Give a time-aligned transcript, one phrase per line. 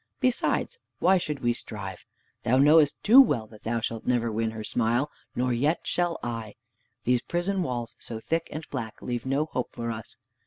[0.19, 2.07] Besides, why should we strive?
[2.41, 6.55] Thou knowest too well that thou shalt never win her smile, nor yet shall I!
[7.03, 10.17] These prison walls so thick and black leave no hope for us.